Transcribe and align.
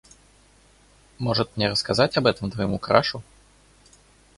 Может 1.19 1.55
мне 1.55 1.69
рассказать 1.69 2.17
об 2.17 2.25
этом 2.25 2.49
твоему 2.49 2.79
крашу? 2.79 3.21